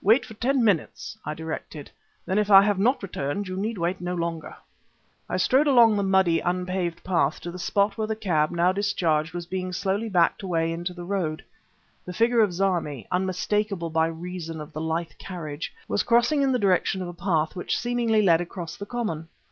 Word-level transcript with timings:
"Wait 0.00 0.24
for 0.24 0.34
ten 0.34 0.62
minutes," 0.62 1.18
I 1.24 1.34
directed; 1.34 1.90
"then 2.24 2.38
if 2.38 2.48
I 2.48 2.62
have 2.62 2.78
not 2.78 3.02
returned, 3.02 3.48
you 3.48 3.56
need 3.56 3.76
wait 3.76 4.00
no 4.00 4.14
longer." 4.14 4.54
I 5.28 5.36
strode 5.36 5.66
along 5.66 5.96
the 5.96 6.04
muddy, 6.04 6.38
unpaved 6.38 7.02
path, 7.02 7.40
to 7.40 7.50
the 7.50 7.58
spot 7.58 7.98
where 7.98 8.06
the 8.06 8.14
cab, 8.14 8.52
now 8.52 8.70
discharged, 8.70 9.34
was 9.34 9.46
being 9.46 9.72
slowly 9.72 10.08
backed 10.08 10.44
away 10.44 10.70
into 10.70 10.94
the 10.94 11.02
road. 11.02 11.42
The 12.04 12.12
figure 12.12 12.38
of 12.40 12.52
Zarmi, 12.52 13.08
unmistakable 13.10 13.90
by 13.90 14.06
reason 14.06 14.60
of 14.60 14.72
the 14.72 14.80
lithe 14.80 15.18
carriage, 15.18 15.74
was 15.88 16.04
crossing 16.04 16.42
in 16.42 16.52
the 16.52 16.60
direction 16.60 17.02
of 17.02 17.08
a 17.08 17.12
path 17.12 17.56
which 17.56 17.76
seemingly 17.76 18.22
led 18.22 18.40
across 18.40 18.76
the 18.76 18.86
common. 18.86 19.26